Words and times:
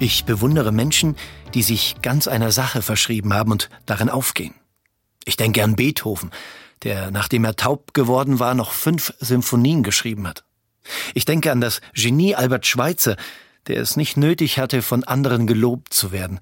Ich 0.00 0.24
bewundere 0.24 0.72
Menschen, 0.72 1.16
die 1.54 1.62
sich 1.62 1.96
ganz 2.02 2.26
einer 2.26 2.50
Sache 2.50 2.82
verschrieben 2.82 3.32
haben 3.32 3.52
und 3.52 3.70
darin 3.86 4.08
aufgehen. 4.08 4.54
Ich 5.24 5.36
denke 5.36 5.62
an 5.62 5.76
Beethoven, 5.76 6.30
der, 6.82 7.10
nachdem 7.10 7.44
er 7.44 7.56
taub 7.56 7.94
geworden 7.94 8.40
war, 8.40 8.54
noch 8.54 8.72
fünf 8.72 9.14
Symphonien 9.20 9.82
geschrieben 9.82 10.26
hat. 10.26 10.44
Ich 11.14 11.24
denke 11.24 11.52
an 11.52 11.60
das 11.60 11.80
Genie 11.94 12.34
Albert 12.34 12.66
Schweitzer, 12.66 13.16
der 13.68 13.80
es 13.80 13.96
nicht 13.96 14.16
nötig 14.16 14.58
hatte, 14.58 14.82
von 14.82 15.04
anderen 15.04 15.46
gelobt 15.46 15.94
zu 15.94 16.12
werden. 16.12 16.40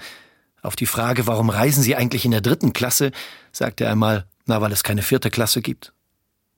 Auf 0.62 0.74
die 0.74 0.86
Frage, 0.86 1.26
warum 1.26 1.50
reisen 1.50 1.82
Sie 1.82 1.94
eigentlich 1.94 2.24
in 2.24 2.30
der 2.30 2.40
dritten 2.40 2.72
Klasse, 2.72 3.12
sagte 3.52 3.84
er 3.84 3.92
einmal, 3.92 4.26
na, 4.46 4.60
weil 4.60 4.72
es 4.72 4.82
keine 4.82 5.02
vierte 5.02 5.30
Klasse 5.30 5.60
gibt. 5.60 5.92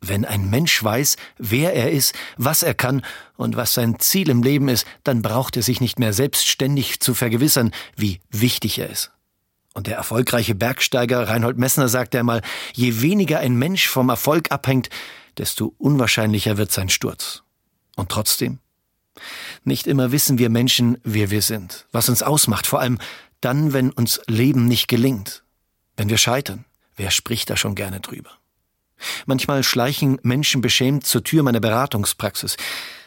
Wenn 0.09 0.25
ein 0.25 0.51
Mensch 0.51 0.83
weiß, 0.83 1.17
wer 1.39 1.75
er 1.75 1.91
ist, 1.91 2.15
was 2.37 2.63
er 2.63 2.75
kann 2.75 3.03
und 3.37 3.57
was 3.57 3.75
sein 3.75 3.99
Ziel 3.99 4.29
im 4.29 4.43
Leben 4.43 4.69
ist, 4.69 4.87
dann 5.03 5.23
braucht 5.23 5.57
er 5.57 5.63
sich 5.63 5.81
nicht 5.81 5.99
mehr 5.99 6.13
selbstständig 6.13 7.01
zu 7.01 7.15
vergewissern, 7.15 7.73
wie 7.97 8.21
wichtig 8.31 8.79
er 8.79 8.91
ist. 8.91 9.13
Und 9.73 9.87
der 9.87 9.97
erfolgreiche 9.97 10.55
Bergsteiger 10.55 11.29
Reinhold 11.29 11.59
Messner 11.59 11.89
sagte 11.89 12.19
einmal, 12.21 12.43
je 12.75 13.01
weniger 13.01 13.41
ein 13.41 13.57
Mensch 13.57 13.89
vom 13.89 14.09
Erfolg 14.09 14.53
abhängt, 14.53 14.89
desto 15.39 15.75
unwahrscheinlicher 15.79 16.59
wird 16.59 16.71
sein 16.71 16.91
Sturz. 16.91 17.43
Und 17.97 18.11
trotzdem? 18.11 18.59
Nicht 19.65 19.87
immer 19.87 20.13
wissen 20.13 20.39
wir 20.39 20.51
Menschen, 20.51 20.99
wer 21.03 21.31
wir 21.31 21.43
sind, 21.43 21.87
was 21.93 22.09
uns 22.09 22.23
ausmacht, 22.23 22.67
vor 22.67 22.81
allem 22.81 22.99
dann, 23.41 23.73
wenn 23.73 23.91
uns 23.91 24.21
Leben 24.27 24.67
nicht 24.67 24.87
gelingt, 24.89 25.45
wenn 25.97 26.09
wir 26.09 26.19
scheitern. 26.19 26.65
Wer 26.97 27.11
spricht 27.11 27.51
da 27.51 27.57
schon 27.57 27.75
gerne 27.75 28.01
drüber? 28.01 28.31
Manchmal 29.27 29.63
schleichen 29.63 30.19
Menschen 30.23 30.61
beschämt 30.61 31.07
zur 31.07 31.25
Tür 31.25 31.43
meiner 31.43 31.61
Beratungspraxis. 31.61 32.57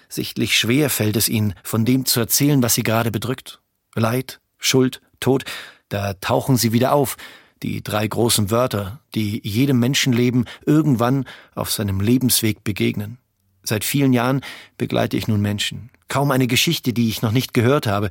Sichtlich 0.10 0.58
schwer 0.58 0.90
fällt 0.90 1.16
es 1.16 1.30
ihnen, 1.30 1.54
von 1.64 1.86
dem 1.86 2.06
zu 2.06 2.20
erzählen, 2.20 2.62
was 2.64 2.76
sie 2.76 2.84
gerade 2.84 3.12
bedrückt. 3.12 3.60
Leid, 3.96 4.40
Schuld, 4.58 5.02
Tod, 5.20 5.44
da 5.90 6.14
tauchen 6.14 6.58
sie 6.58 6.72
wieder 6.72 6.94
auf, 6.94 7.18
die 7.64 7.82
drei 7.82 8.08
großen 8.08 8.52
Wörter, 8.52 9.00
die 9.16 9.42
jedem 9.44 9.80
Menschenleben 9.80 10.46
irgendwann 10.66 11.26
auf 11.56 11.72
seinem 11.72 12.00
Lebensweg 12.00 12.64
begegnen. 12.64 13.18
Seit 13.64 13.84
vielen 13.84 14.14
Jahren 14.14 14.42
begleite 14.78 15.18
ich 15.18 15.28
nun 15.28 15.42
Menschen. 15.42 15.90
Kaum 16.08 16.32
eine 16.32 16.48
Geschichte, 16.48 16.94
die 16.94 17.10
ich 17.10 17.22
noch 17.22 17.32
nicht 17.32 17.54
gehört 17.54 17.88
habe, 17.88 18.10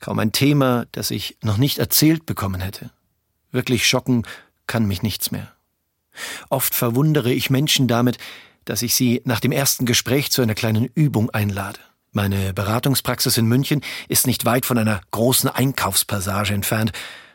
kaum 0.00 0.18
ein 0.18 0.32
Thema, 0.32 0.86
das 0.92 1.10
ich 1.10 1.38
noch 1.42 1.56
nicht 1.56 1.78
erzählt 1.78 2.26
bekommen 2.26 2.60
hätte. 2.60 2.90
Wirklich 3.50 3.86
schocken 3.86 4.24
kann 4.66 4.86
mich 4.86 5.02
nichts 5.02 5.30
mehr. 5.30 5.52
Oft 6.48 6.74
verwundere 6.74 7.32
ich 7.32 7.50
Menschen 7.50 7.88
damit, 7.88 8.18
dass 8.64 8.82
ich 8.82 8.94
sie 8.94 9.22
nach 9.24 9.40
dem 9.40 9.52
ersten 9.52 9.86
Gespräch 9.86 10.30
zu 10.30 10.42
einer 10.42 10.54
kleinen 10.54 10.84
Übung 10.94 11.30
einlade. 11.30 11.78
Meine 12.12 12.52
Beratungspraxis 12.52 13.36
in 13.38 13.46
München 13.46 13.82
ist 14.08 14.26
nicht 14.26 14.44
weit 14.44 14.66
von 14.66 14.78
einer 14.78 15.00
großen 15.10 15.50
Einkaufspassage 15.50 16.54
entfernt, 16.54 16.92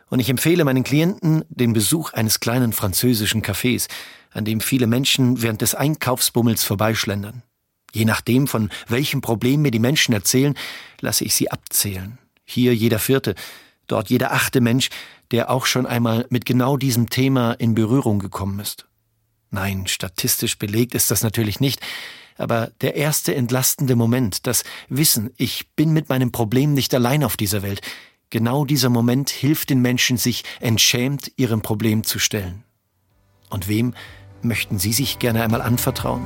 und 0.09 0.19
ich 0.19 0.29
empfehle 0.29 0.63
meinen 0.63 0.83
Klienten 0.83 1.43
den 1.49 1.73
Besuch 1.73 2.13
eines 2.13 2.39
kleinen 2.39 2.71
französischen 2.71 3.41
Cafés, 3.41 3.87
an 4.29 4.45
dem 4.45 4.61
viele 4.61 4.85
Menschen 4.85 5.41
während 5.41 5.61
des 5.61 5.73
Einkaufsbummels 5.73 6.63
vorbeischlendern. 6.63 7.41
Je 7.93 8.05
nachdem, 8.05 8.47
von 8.47 8.69
welchem 8.87 9.21
Problem 9.21 9.63
mir 9.63 9.71
die 9.71 9.79
Menschen 9.79 10.13
erzählen, 10.13 10.55
lasse 10.99 11.25
ich 11.25 11.33
sie 11.33 11.49
abzählen. 11.49 12.19
Hier 12.45 12.75
jeder 12.75 12.99
vierte, 12.99 13.33
dort 13.87 14.09
jeder 14.09 14.31
achte 14.33 14.61
Mensch, 14.61 14.89
der 15.31 15.49
auch 15.49 15.65
schon 15.65 15.85
einmal 15.85 16.25
mit 16.29 16.45
genau 16.45 16.77
diesem 16.77 17.09
Thema 17.09 17.53
in 17.53 17.73
Berührung 17.73 18.19
gekommen 18.19 18.59
ist. 18.59 18.85
Nein, 19.51 19.87
statistisch 19.87 20.57
belegt 20.57 20.95
ist 20.95 21.11
das 21.11 21.23
natürlich 21.23 21.59
nicht, 21.59 21.79
aber 22.37 22.71
der 22.81 22.95
erste 22.95 23.35
entlastende 23.35 23.95
Moment, 23.95 24.47
das 24.47 24.63
Wissen, 24.89 25.31
ich 25.37 25.69
bin 25.75 25.93
mit 25.93 26.09
meinem 26.09 26.31
Problem 26.31 26.73
nicht 26.73 26.93
allein 26.93 27.23
auf 27.23 27.37
dieser 27.37 27.61
Welt, 27.61 27.81
genau 28.29 28.65
dieser 28.65 28.89
Moment 28.89 29.29
hilft 29.29 29.69
den 29.69 29.81
Menschen, 29.81 30.17
sich 30.17 30.43
entschämt 30.59 31.31
ihrem 31.35 31.61
Problem 31.61 32.03
zu 32.03 32.17
stellen. 32.17 32.63
Und 33.49 33.67
wem 33.67 33.93
möchten 34.41 34.79
Sie 34.79 34.93
sich 34.93 35.19
gerne 35.19 35.43
einmal 35.43 35.61
anvertrauen? 35.61 36.25